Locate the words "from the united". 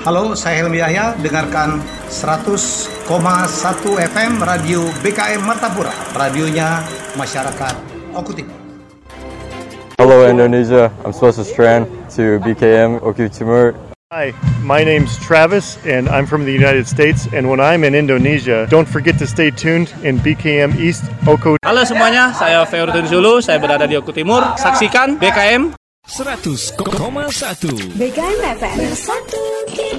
16.24-16.88